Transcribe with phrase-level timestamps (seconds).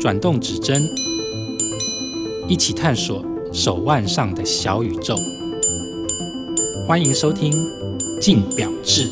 [0.00, 0.82] 转动指针，
[2.48, 5.14] 一起探索手腕上的小宇宙。
[6.88, 7.52] 欢迎收听
[8.20, 9.08] 《镜表志》。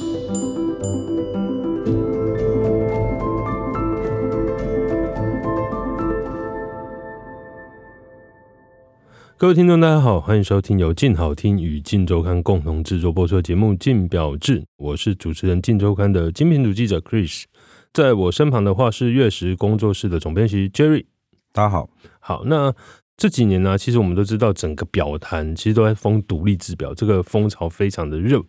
[9.37, 17.45] 各位听众，大家好，欢迎收听由镜好听与镜周刊共同制作播出的节目《镜表志》，我是主持人镜周刊的精品组记者 Chris，
[17.93, 21.05] 在我身旁的话是月食工作室的总编辑 Jerry。
[21.53, 21.91] 大家好，
[22.21, 22.73] 好，那
[23.19, 28.43] 这几年呢，其实我们都知道，整个表坛其实都在封独立制表，这个风潮非常的热。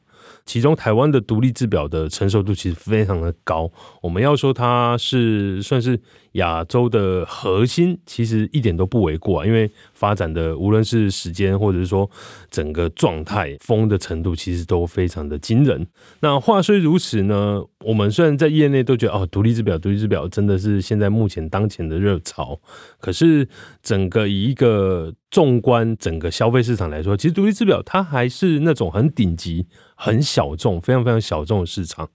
[0.46, 3.70] 其中，台湾的独立制表的成熟度其实非常的高。
[4.02, 6.00] 我们要说它是算是
[6.34, 9.46] 亚洲的核心，其实一点都不为过啊。
[9.46, 12.10] 因为发展的无论是时间，或者是说
[12.52, 15.88] 整个状态、疯的程度，其实都非常的惊人。
[16.20, 22.60] 那话虽如此呢，我们虽然在业内都觉得哦，独立制表、独立制表真的是现在目前当前的热潮，
[23.00, 23.48] 可是
[23.82, 29.68] 整个以一个纵观整个消费市场来说，其实独立制表它还是那种很顶级。
[29.96, 32.10] 很小众，非常非常小众的市场，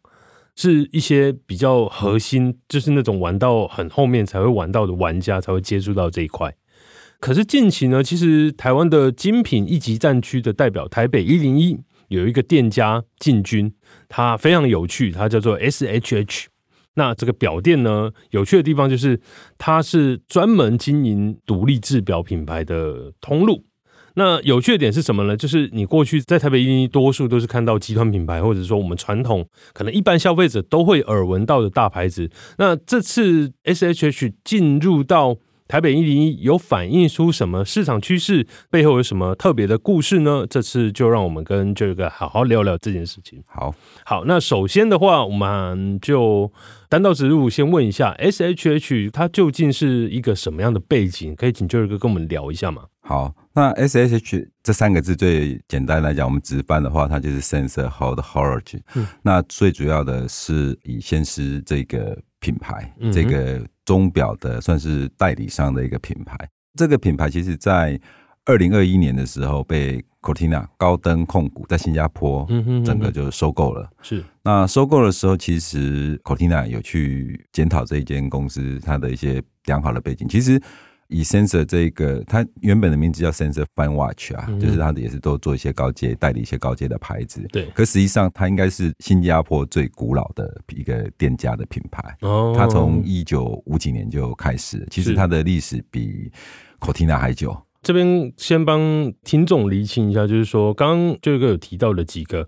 [0.61, 6.53] 是一些比较核心，就是那种玩到很后面才会玩到的玩家才会接触到这一块。
[7.21, 13.73] 可是近期呢，其实台湾的精品一级战区的代表台北一零一有一个店家进军，
[14.09, 16.47] 它非常有趣，它叫做 SHH。
[16.95, 19.21] 那这个表店呢，有趣的地方就是
[19.59, 23.65] 它是专门经营独立制表品牌的通路。
[24.19, 25.37] 那有趣的点是什么呢？
[25.37, 32.29] 就是你过去在台北一，多数都是看到集团品牌，或者说我们传统可能一般消费者都会耳闻到的大牌子。
[32.59, 35.37] 那这次 SHH 进入到
[35.69, 38.47] 台北一零一，有反映出什么市场趋势？
[38.71, 40.47] 背后有什么特别的故事呢？
[40.49, 43.43] 这次就让我们跟这个好好聊聊这件事情。
[43.47, 46.51] 好，好，那首先的话，我们就
[46.89, 51.37] 单刀直入，先问一下 SHH 它究竟是一个什么样的背景？
[51.37, 52.85] 可以请 Jerry 哥跟我们聊一下吗？
[53.03, 53.35] 好。
[53.55, 58.81] 那 S H H 这三个字最简单来讲，我们直翻的话，它就是 Sensor Hold Horology。
[59.21, 66.37] 那最主要的是以先是这个品牌，这个钟表的算是代理商的一个品牌。
[66.75, 68.01] 这个品牌其实在
[68.45, 72.47] 二零二一年的时候被 Cortina 高登控股在新加坡，
[72.85, 73.91] 整个就收购了。
[74.03, 80.29] 是那收购的时候，其实 Cortina 有去检讨这一间公司它的一些良好的背景。
[80.29, 80.61] 其实。
[81.09, 87.45] 以 Sensor 这个，它原本的名字叫 Sensor Fine Watch 啊，嗯、就是它的也是都做一些高阶，代理一些高阶的牌子。
[87.51, 92.17] 对，可实际上它应该是新加坡最古老的一个店家的品牌。
[92.21, 96.31] 哦，它从一九五几年就开始，其实它的历史比
[96.79, 97.57] Cortina 还久。
[97.81, 102.47] 这边先帮听众厘清一下，就是说，刚刚这个有提到的几个。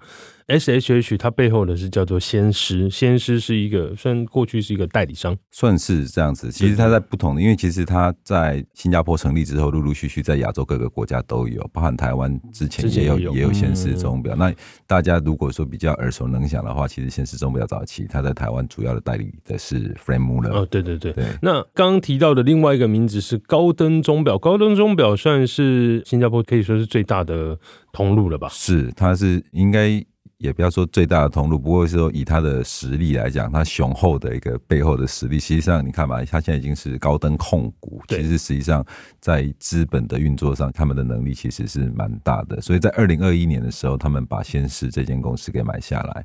[0.50, 6.50] S H H 它背后的是叫做先师，先师是一个，虽然过去是一个代理商，算是这样子。
[6.50, 14.34] 其实它在不同的，因为其实它在新加坡成立之后，陆陆续续在亚洲各个国家都有，包含台湾之前也有也有，先师钟表。
[14.34, 14.52] 那
[14.86, 20.50] 大家如果说比较耳熟能详的话，其实先师钟表早期它在台湾主要的代理的是 Franck Muller。
[20.50, 21.24] 哦，对对对对。
[21.40, 27.58] 那刚刚提到的另外一个名字是高登钟表，高登钟表算是新加坡可以说是最大的
[27.92, 28.48] 通路了吧？
[28.50, 30.04] 是，它是应该。
[30.40, 38.84] 也不要说最大的通路，不过是说以他的实力来讲，他雄厚的一个背后的实力，实际上你看嘛，他现在已经是高登控股，其实实际上
[39.20, 42.58] 在资本的运作上，他们的能力其实是蛮大的。
[42.62, 46.24] 所以在二零二一年的时候，他们把先施这间公司给买下来，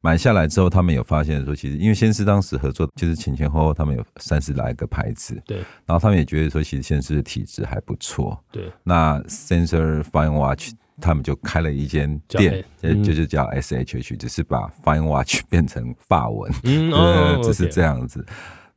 [0.00, 10.72] 买下来之后，他们有发现说，其实因为先是当时合作就是前前后后，他们有三十来个牌子，对，然后他们也觉得说，其实先施的体质还不错，对，那 Sensor Fine Watch。
[11.00, 18.24] 他们就开了一间店，嗯、就是叫 S H H，只是把 Fine Watch 变成法文，嗯， 哦，只是这样子。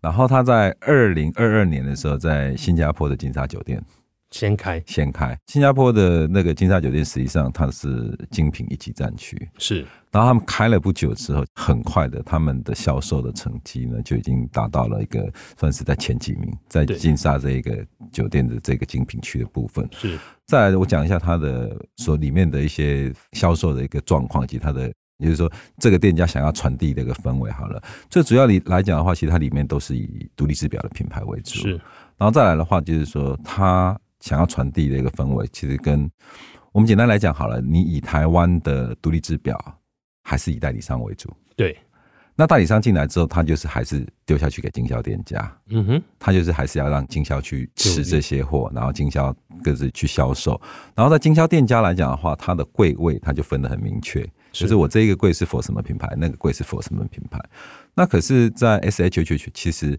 [0.02, 3.84] 然后他在二零二二年的时候，在新加坡的金沙酒店。
[4.32, 5.38] 先开，先开。
[5.48, 9.50] 新加坡的那个金沙酒店，实际上它是精品一级战区。
[9.58, 19.88] 是，然后他们开了不久之后，很快的，他们的销售的成绩呢，就已经达到了一个算是在前几名，在金沙这一个酒店的这个精品区的部分。
[19.94, 27.50] 是，再来我讲一下它的所里面的一些销售的一个状况，及它的，也就是说这个店家想要传递的一个氛围。
[27.52, 31.56] 好了，最主要里来讲的话，其实它里面都是以独立制表的品牌为主。
[31.62, 31.72] 是，
[32.18, 33.98] 然后再来的话，就是说它。
[34.26, 36.10] 想要传递的一个氛围，其实跟
[36.72, 39.56] 我们简单来讲好了，你以台湾的独立制表
[40.24, 41.32] 还是以代理商为主。
[41.56, 41.78] 对，
[42.36, 45.56] 那代理商进来之后，他就是还是丢下去给经销店家。
[45.70, 49.32] 嗯哼，他就是还是要让经销去吃这些货，然后经销
[49.64, 50.60] 各自去销售。
[50.96, 57.40] 然后在经销店家来讲的话，他的柜位他就分得很明确，就是我这一个柜是 for 什么品牌，那个柜是 for 什么品牌。
[57.94, 59.98] 那可是，在 SHH 其实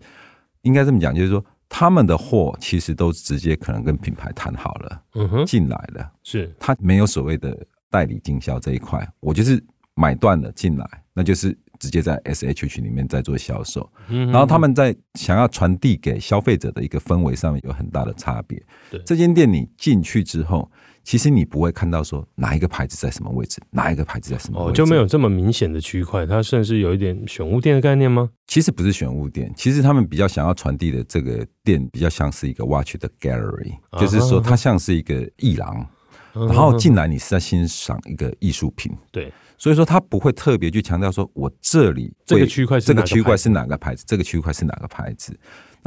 [0.63, 6.55] 应该这么讲，就是说他们的货其实都直接可能跟品牌谈好了，嗯哼，进来了，是。
[6.59, 7.57] 他没有所谓的
[7.91, 9.63] 代理经销这一块，我就是
[9.95, 11.57] 买断了进来，那就是。
[11.79, 18.59] 直接在 SHH 里面在做销售，嗯然后他们在想要传递给消费者的一个氛围上面有很大的差别。
[18.91, 20.71] 对，这间店你进去之后，
[21.07, 26.27] 其实你不会看到说哪一个牌子在什么位置，哪一个牌子在什么位置，哦，就没有这么明显的区块。
[26.27, 28.29] 它甚至有一点选物店的概念吗？
[28.49, 35.87] 其实不是选物店，其实他们比较想要传递的这个店比较像是一个 watch 的 gallery，就是说它像是一个艺廊，
[36.33, 38.93] 然后进来你是在欣赏一个艺术品。
[39.13, 39.33] 对。
[39.59, 45.35] 所以说，他不会特别去强调说，我这里这个区块，这个区块是哪个牌子，这个区块是哪个牌子。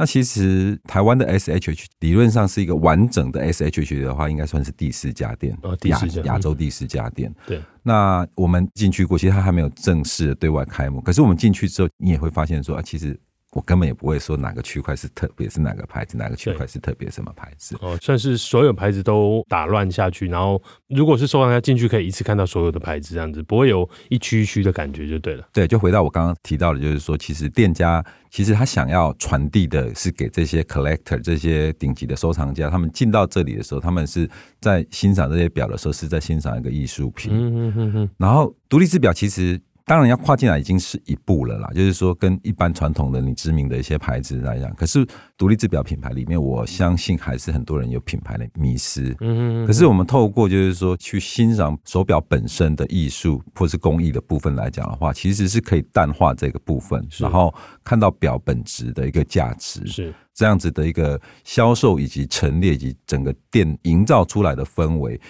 [0.00, 5.54] 那其实台湾的 SHH 理论上是一个完整的 SHH 的话，应该算是第四家店，
[5.84, 7.30] 亚亚洲第四家店。
[7.46, 7.60] 对。
[7.82, 11.02] 那我们进去过，其实它还没有正式的对外开幕。
[11.02, 13.14] 可是我们进去之后，你也会发现说，啊，其实。
[13.52, 17.76] 我根本也不会说哪个区块是特别是哪个牌子，哪个区块是特别什么牌子。
[17.80, 25.48] 哦，算是所有牌子都打乱下去，然后如果是收藏家进去，可以一次看到所有的牌子，这样子不会有一区一区的感觉就对了。
[25.52, 34.30] 对，就回到我刚刚提到的，就是说，其实店家其实他想要传递的是给这些 collector 这些顶级的收藏家，他们进到这里的时候，他们是
[34.60, 37.32] 在欣赏这些表的时候，是在欣赏一个艺术品。
[37.34, 38.10] 嗯嗯嗯嗯。
[38.16, 39.60] 然后独立制表其实。
[39.90, 45.04] 当然要跨进来已经是一步了啦，就是说跟一般传统的你知名的一些牌子来讲，可是
[45.36, 49.12] 独立制表品牌里面，我相信还是很多人有品牌的迷思。
[49.18, 57.52] 嗯，可是我们透过就是说去欣赏手表本身的艺术或是工艺的部分来讲的话，其实是可以淡化这个部分，然后
[57.82, 59.84] 看到表本质的一个价值。
[59.88, 65.20] 是这样子的一个销售以及陈列以及整个店营造出来的氛围。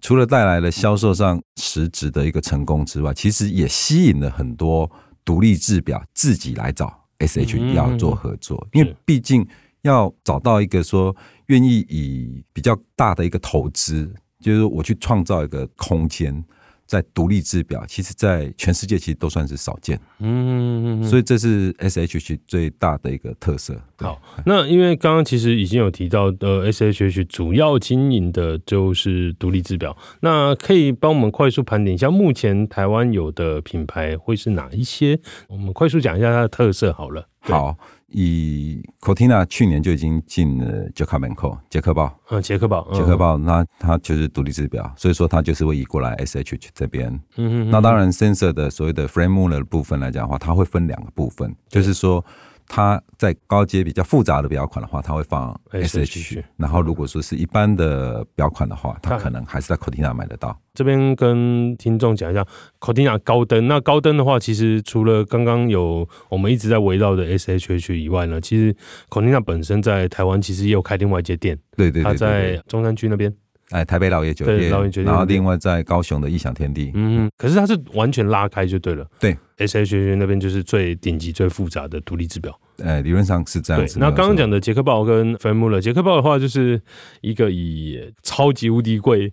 [0.00, 4.90] 除了带来了销售上实质的一个成功之外，其实也吸引了很多
[5.24, 9.46] 独立制表自己来找 SH 要做合作，因为毕竟
[9.82, 11.14] 要找到一个说
[11.46, 16.44] 愿意以比较大的一个投资，就是我去创造一个空间。
[16.88, 23.78] 在独立制表，其实，在全世界其实都算是少见，嗯，所以这是 SHH 最大的一个特色。
[23.98, 35.20] 好，那因为刚刚其实已经有提到，呃，SHH 主要经营的就是独立制表，那可以帮我们快速盘点一下，目前台湾有的品牌会是哪一些？
[35.48, 37.28] 我们快速讲一下它的特色好了。
[37.40, 37.76] 好。
[38.10, 47.08] 以 Cortina 去年就已经进了捷克门口，捷克报，嗯，捷克报，捷克报，那它就是独立制表，所以说它就是会移过来 SHH 这边。
[47.36, 52.24] 嗯嗯，那当然，Sensor 的所谓的 Frame Muller 的部分来讲的话，它会分两个部分，就是说。
[52.68, 60.56] 它在高阶比较复杂的表款的话，它会放 SH，然后如果说是一般的表款的话，它可能还是在 Cortina 买得到。
[60.74, 62.46] 这边跟听众讲一下
[62.78, 63.66] ，Cortina 高登。
[63.66, 68.76] 那高登的话，其实除了刚刚有我们一直在围绕的 SHH 以外呢，其实
[69.08, 73.34] Cortina 本身在台湾其实也有开另外一间店，对对，对，它在中山区那边。
[73.70, 83.98] 哎，台北老爷酒店，老爷酒店，然后另外在高雄的异想天地，嗯，可是它是完全拉开就对了，对，SHH 那边就是最顶级、最复杂的独立制表，哎，理论上是这样子。
[83.98, 86.80] 那刚刚讲的捷克豹跟 Frame Muller，捷克豹的话就是
[87.20, 89.32] 一个以超级无敌贵，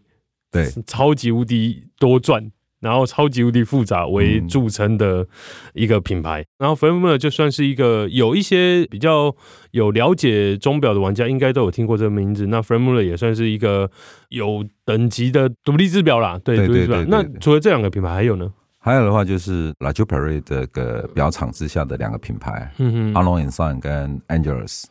[0.52, 2.52] 对，超级无敌多赚。
[2.86, 5.26] 然后超级无敌复杂为著称的
[5.74, 6.46] 一个品牌。
[6.60, 9.36] 然后 Framer 就算是一个有一些比较
[9.72, 12.46] 有了解钟表的玩家，应该都有听过这个名字。
[12.46, 13.90] 那 Framer 也算是一个
[14.30, 17.04] 有等级的独立制表啦，对，独立制表。
[17.08, 18.54] 那除了这两个品牌，还有呢？
[18.78, 22.72] 还有的话就是 La j u p e r y 这个表厂之下的两个品牌，
[23.16, 24.84] 阿龙 and Son 跟 Angelus。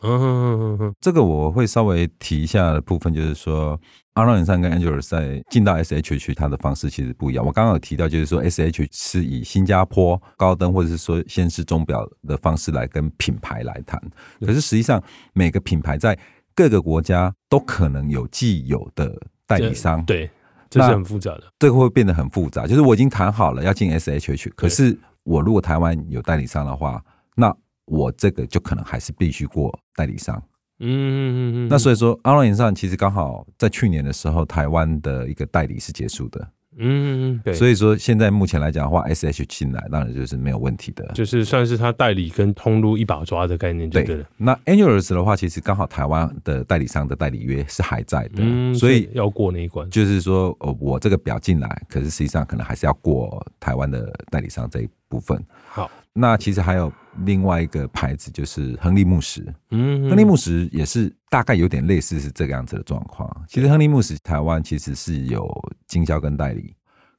[0.99, 3.79] 这个我会稍微提一下的部分，就是说
[4.15, 7.45] Arnold & Son 跟 Angelus 在进到 SHH 它的方式其实不一样。
[7.45, 14.01] 我刚刚有提到，就是说 SH 是以新加坡高登或者是说先是钟表的方式来跟品牌来谈，
[14.39, 15.03] 可是实际上
[15.33, 16.17] 每个品牌在
[16.55, 20.29] 各个国家都可能有既有的代理商，对。
[20.67, 22.67] 这是很复杂的，这个会变得很复杂。
[22.67, 27.01] 就是我已经谈好了要进 SHH，可是我如果台湾有代理商的话，
[27.35, 27.55] 那
[27.85, 30.41] 我这个就可能还是必须过代理商。
[30.79, 31.67] 嗯嗯嗯嗯。
[31.69, 36.47] 那所以说，阿龙眼上其实刚好在去年的时候，台湾的一个代理是结束的。
[36.77, 49.89] 嗯嗯，对，所以说现在目前来讲的话，SH 进来当然就是没有问题的，就是算是他代理跟通路一把抓的概念就对那 Angelus 的话，其实刚好台湾的代理商的代理约是还在的，嗯，所以要过那一关。
[49.89, 55.41] 就是说，呃，我这个表进来，可是实际上可能还是要过台湾的代理商这一部分。
[55.69, 55.89] 好。
[56.17, 56.89] 那其实还有
[57.25, 59.45] 另外一个牌子，就是亨利慕时。
[59.71, 63.29] 嗯，亨利慕时也是大概有点类似是这个样子的状况。
[63.49, 65.45] 其实亨利慕时台湾其实是有
[65.87, 66.73] 经销跟代理，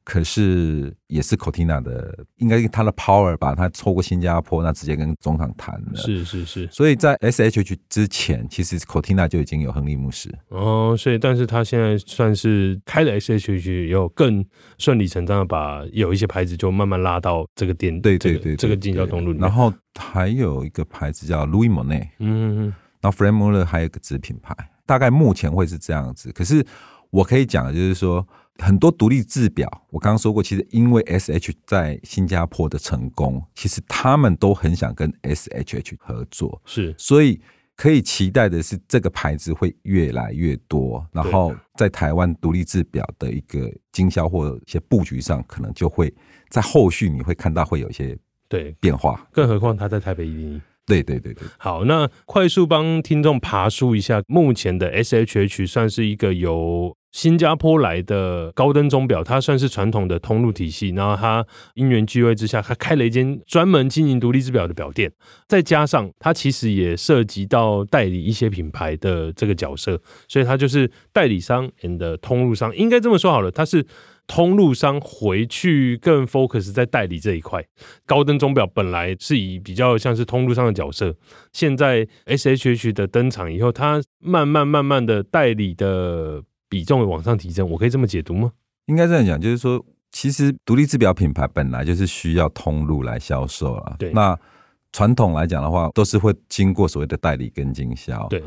[0.07, 5.97] 可是也是 Cortina 的，应该他的 power 把他抽过新加坡，那直接跟总厂谈了。
[5.97, 10.33] 是是是，所以在 SHH 之前，其实 Cortina 就已经有亨利牧师。
[10.51, 14.47] 哦，所以但是他现在算是开了 SHH，有更
[14.79, 19.33] 顺理成章的把有一些牌子就慢慢拉到这个店，对对对，对，这个经销通路。
[19.33, 24.55] 然后还有一个牌子叫 Louis Monet，嗯嗯嗯，然后 Muller 还有一个子品牌，
[24.87, 26.31] 大概目前会是这样子。
[26.31, 26.65] 可是
[27.11, 28.25] 我可以讲的就是说。
[28.59, 37.41] 很多独立制表，我刚刚说过，其实因为 S H 在新加坡的成功，其实他们都很想跟 S H H 合作，是，所以
[37.77, 46.13] 可以期待的是，这个牌子会越来越多，然后在台湾独立制表的一个经销或一些布局上，可能就会
[46.49, 48.17] 在后续你会看到会有一些
[48.49, 48.75] 对。
[48.81, 51.47] 变化，更何况他在台北一零一，对对对对。
[51.59, 56.97] 好，那快速帮听众爬梳一下，目前的 S H H 算是一个由。
[57.17, 65.11] 新加坡来的高登钟表，它算是传统的通路体系，然后它因缘际会之下，它开了一间专门经营独立制表的表店，
[65.49, 73.87] 再加上它其实也涉及到代理一些品牌的这个角色，所以它就是代理商 and 通路商，应该这么说好了，它是
[74.27, 77.65] 通路商回去更 focus 在代理这一块。
[78.05, 81.17] 高登钟表本来是以比较像是通路商的角色，
[81.55, 86.43] 现在 SHH 的登场以后，它慢慢慢慢的代理的。
[86.69, 88.53] 比重往上提升，我可以这么解读吗？
[88.87, 93.97] 应该这样讲，就是说，其实独立制表品牌本来就是需要通路来销售啊。
[93.99, 94.13] 对。
[94.13, 94.39] 那
[94.93, 98.27] 传统来讲的话，都是会经过所谓的代理跟经销。
[98.29, 98.43] 对。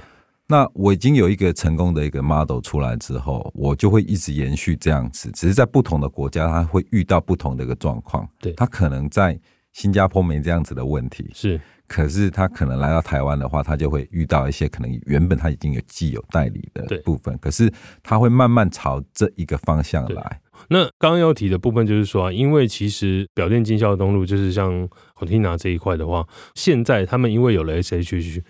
[0.47, 8.27] 那我已经有一个成功的一个 model 出来之后，我就会一直延续这样子，只是在不同的国家，它会遇到不同的一个状况。
[8.39, 8.51] 对。
[8.53, 9.39] 它可能在
[9.73, 11.29] 新加坡没这样子的问题。
[11.33, 11.59] 是。
[11.87, 17.71] 可是他可能来到台湾的话，他就会遇到一些可能原本他已经有既有代理的部分，可是
[18.03, 20.39] 他会慢慢朝这一个方向来。
[20.67, 28.43] 那刚刚要提的部分就是说，因为其实表店经销的通路就是像 Cortina 这一块的话，现在他们因为有了 SHH，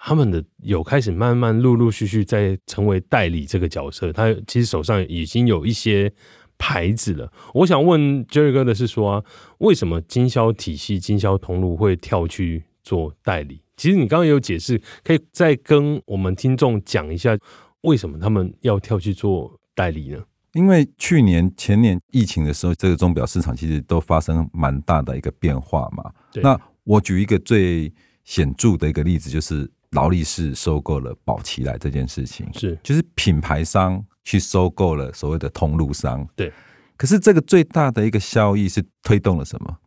[0.00, 6.12] 他们的有开始慢慢陆陆续续在成为代理这个角色，他其实手上已经有一些
[6.58, 7.32] 牌子了。
[7.54, 9.24] 我想问 Jerry 哥的是说啊，
[9.58, 12.64] 为什么经销体系、经销通路会跳去？
[12.84, 17.36] 做代理，其实你刚刚也有解释，可以再跟我们听众讲一下，
[17.82, 20.18] 为什么他们要跳去做代理呢？
[20.54, 26.10] 因为去年、前年疫情的时候，这个钟表市场其实都发生蛮大的一个变化嘛。
[26.36, 27.92] 那我举一个最
[28.24, 36.28] 显著的一个例子，就是劳力士收购了宝齐来这件事情，是就是品牌商去收购了所谓的通路商。
[36.36, 36.52] 对，
[36.98, 39.78] 可是这个最大的一个效益是推动了什么？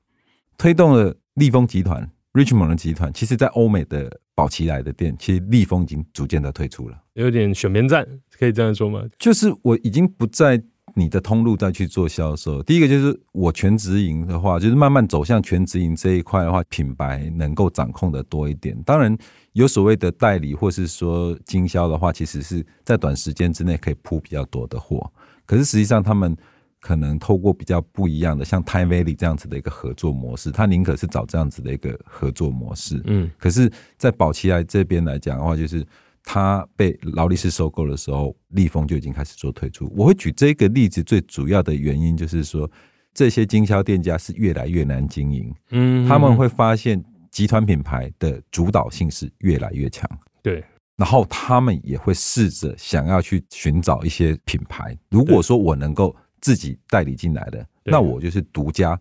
[0.57, 2.09] 推动了利丰集团。
[2.33, 8.07] Richemont 的集团，其实，在欧美的宝齐来的店，其实利丰已经逐渐的退出了，有点选边站，
[8.39, 9.03] 可以这样说吗？
[9.19, 10.57] 就是我已经不在
[10.95, 12.61] 你的通路再去做销售。
[12.63, 18.75] 第一个就是我全直营的话，就是慢慢走向全直营这一块的话，品牌能够掌控的多一点。
[18.83, 19.17] 当然，
[19.53, 25.11] 有所谓的代理或是说经销的话，其实是在短时间之内可以铺比较多的货。
[25.45, 26.35] 可是实际上他们。
[26.83, 32.99] 可能透过比较不一样的，像 Time Valley 这样子的一个合作模式，他宁可是找这样子的一个合作模式。
[33.05, 35.85] 嗯，可是，在宝齐来这边来讲的话，就是
[36.23, 39.91] 他被劳力士收购的时候，利丰就已经开始做退出。
[39.95, 42.69] 我会举这个例子，最主要的原因就是说，
[43.13, 45.53] 这些经销店家是越来越难经营。
[45.71, 50.09] 嗯，他们会发现集团品牌的主导性是越来越强。
[50.41, 50.63] 对，
[50.95, 54.97] 然后他们也会试着想要去寻找一些品牌。
[55.09, 58.99] 如果说我能够自己代理进来的，那我就是独家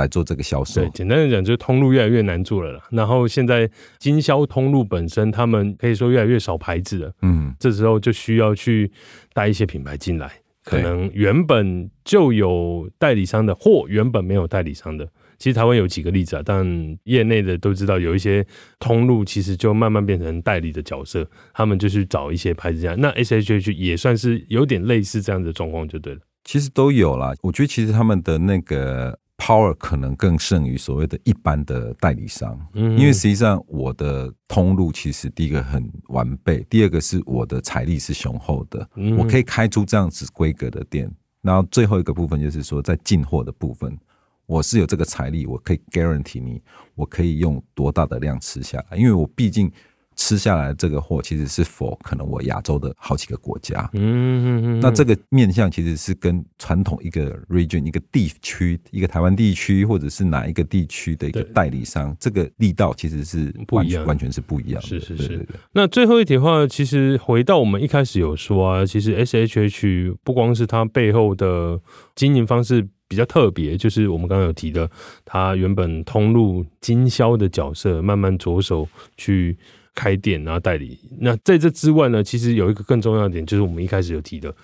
[0.00, 0.80] 来做这个销售。
[0.80, 2.82] 对，简单的讲，就是通路越来越难做了啦。
[2.90, 7.12] 然后现在经销通路本身，他们可以说越来越少牌子了。
[7.22, 8.90] 嗯，这时候就需要去
[9.32, 10.30] 带一些品牌进来，
[10.64, 15.08] 可能原本就有代理商的，或原本没有代理商的。
[15.38, 18.46] 其实台湾有几个例子啊，但业内的都知道，有一些
[18.78, 22.94] 通路其实就慢慢变成代理的角色，他们就去找一些牌子这样。
[23.00, 26.20] 那 SHH 也算是有点类似这样的状况，就对了。
[26.44, 38.86] 其实都有啦，我觉得其实他们的那个 power 可能更胜于所谓的一般的代理商，嗯，因为实际上我的通路其实第一个很完备，第二个是我的财力是雄厚的，
[39.18, 43.98] 我可以开出这样子规格的店，然后最后一个部分就是说在进货的部分，
[44.44, 46.62] 我是有这个财力，我可以 guarantee 你，
[46.94, 49.72] 我可以用多大的量吃下来，因为我毕竟。
[50.22, 64.88] 吃下来这个货其实是否可能我亚洲的好几个国家，嗯嗯嗯，那这个面向其实是跟传统一个 region 一个地区一个台湾地区或者是哪一个地区的一个代理商，这个力道其实是不一样，完全是不一样的。
[64.88, 65.28] 是是是。
[65.28, 71.80] 对对对，那最后一点的话，其实回到我们一开始有说啊，其实 SHH 不光是它背后的
[72.14, 72.86] 经营方式。
[73.10, 74.88] 比较特别，就是我们刚刚有提的，
[75.24, 79.58] 他原本通路经销的角色，慢慢着手去
[80.00, 80.98] 开店，然后代理。
[81.18, 84.54] 那在这之外呢，其实有一个更重要的点，就是我们一开始有提的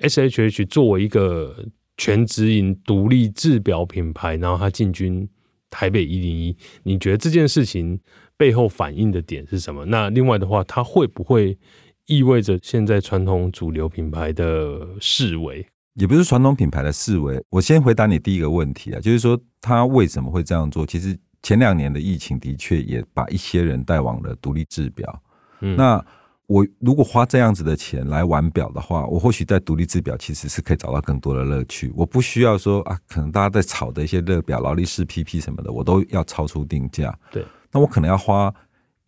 [0.00, 1.64] ，SHH 作为一个
[1.96, 5.26] 全直营独立制表品牌，然后他进军
[5.70, 7.98] 台北一零一，你觉得这件事情
[8.36, 9.86] 背后反映的点是什么？
[9.86, 11.56] 那另外的话，它会不会
[12.04, 15.66] 意味着现在传统主流品牌的式微？
[15.94, 17.42] 也不是传统品牌的式微。
[17.48, 20.84] 我先回答你第一个问题啊，就是说他为什么会这样做？
[20.84, 25.22] 其实前两年的疫情的确也把一些人带往了独立制表。
[25.60, 26.04] 嗯，那
[26.46, 31.92] 我如果花这样子的钱来玩表的话，我或许在独立制表其实是可以找到更多的乐趣。
[31.96, 37.18] 我不需要说啊，可能大家在炒的一些热表、劳力士、PP 什么的，我都要超出定价。
[37.30, 38.54] 对，那我可能要花。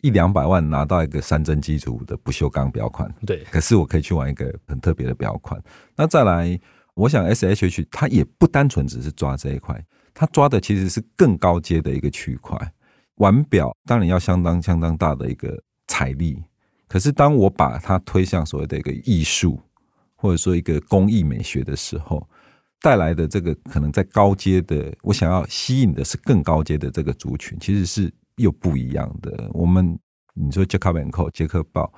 [0.03, 5.59] 一两百万拿到一个三针基础的不锈钢表款，对，可是我可以去玩一个很特别的表款。
[5.97, 6.61] 那再来，
[6.93, 9.83] 我想 SHH 它也不单纯只是抓这一块，
[10.15, 12.57] 它抓的其实是更高阶的一个区块。
[13.17, 16.43] 玩表当然要相当相当大的一个财力，
[16.89, 19.61] 可是当我把它推向所谓的一个艺术，
[20.15, 22.27] 或者说一个工艺美学的时候，
[22.81, 28.11] 带来的这个可能在高阶的，我想要吸引的是更高阶的这个族群，其实是。
[28.39, 29.97] 又不一样的，我们
[30.35, 31.95] 你说杰克曼寇、杰克鲍，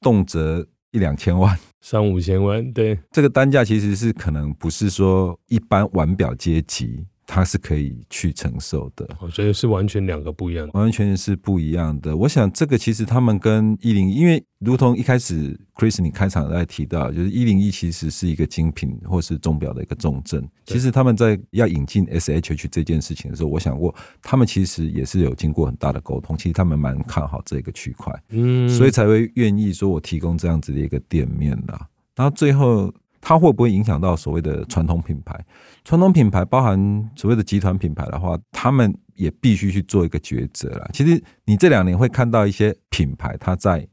[0.00, 7.04] 动辄一两千万、三五千万，对，这个单价其实是可能不是说一般玩表阶级。
[7.34, 12.14] 它是可以去承受的，我觉得是完全两个不一样的，完完全全是不一样的。
[12.14, 20.46] 我想这个其实他们跟一零一，因为如同一开始 Chris 你开场在提到，就是一零一其实是一个精品或是钟表的一个重镇。
[20.66, 31.88] 其实他们在要引进 SHH 这件事情的时候，我想过他们其实也是有经过很大的沟通，其实他们蛮看好这个区块，嗯，所以才会愿意说我提供这样子的一个店面啦。
[32.14, 32.92] 然后最后。
[33.22, 35.42] 它会不会影响到所谓的传统品牌？
[35.84, 40.90] 传统品牌包含所谓的集团品牌的话，他们也必须去做一个抉择了。
[40.92, 43.86] 其实你这两年会看到一些品牌，它在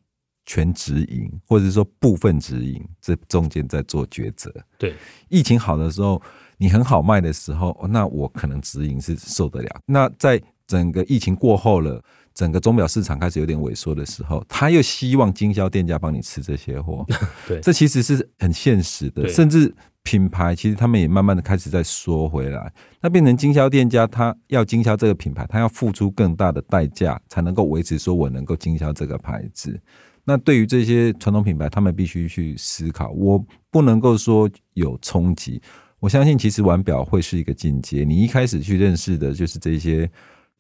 [0.46, 4.52] 全直营或者是说部分直营这中间在做抉择。
[4.80, 4.96] 对，
[5.30, 6.20] 疫情好的时候，
[6.58, 9.82] 你很好卖的时候，那我可能直营是受得了。
[9.86, 12.02] 那在整个疫情过后了。
[12.32, 17.06] 整个钟表市场开始有点萎缩的时候，他又希望经销店家帮你吃这些货，
[17.46, 19.28] 对，这其实是很现实的。
[19.28, 29.78] 甚至品牌其实他们也慢慢的开始在缩回来，那变成经销店家，他要经销这个品牌，他要付出更大的代价才能够维持说我能够经销这个牌子。
[30.24, 35.62] 那对于这些传统品牌，他们必须去思考，我不能够说有冲击。
[36.00, 40.10] 我相信其实玩表会是一个进阶，你一开始去认识的就是这些。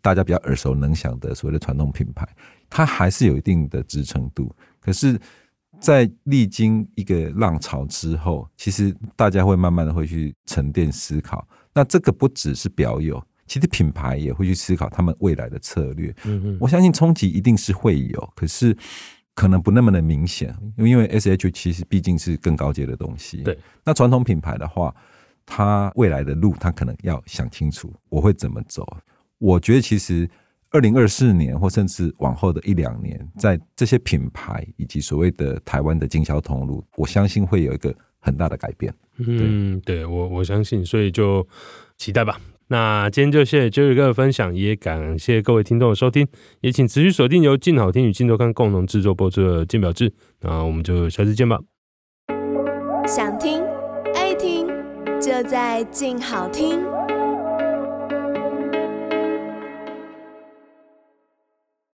[0.01, 2.27] 大家比较耳熟能详的所谓的传统品牌，
[2.69, 4.53] 它还是有一定的支撑度。
[4.79, 5.19] 可是，
[5.79, 11.47] 在历经一个浪潮之后，其实大家会慢慢的会去沉淀思考。
[11.73, 16.13] 那这个不只是表友，其实品牌也会去思考他们未来的策略。
[16.25, 18.75] 嗯嗯，我相信冲击一定是会有，可是
[19.35, 23.43] 可能不那么的明显，因为 SH 其实毕竟是更高阶的东西。
[23.43, 24.93] 对，那传统品牌的话，
[25.45, 28.85] 它未来的路，它可能要想清楚，我会怎么走。
[29.39, 30.29] 我觉得其实
[30.69, 38.93] 二零二四年或甚至往后的一两年，在这些品牌以及所谓的台湾的经销通路，我相信会有一个很大的改变。
[39.17, 41.45] 嗯，对，我我相信，所以就
[41.97, 42.39] 期待吧。
[42.67, 46.27] 那今天就谢谢 Jerry 哥的分享，也感谢各位听众的收听，
[46.61, 50.09] 也请持续锁定由静好听与镜周刊共同制作播出的《镜表志》，
[50.41, 51.57] 那我们就下次见吧。
[53.07, 53.63] 想听
[54.13, 54.67] 爱听，
[55.19, 56.79] 就在静好听。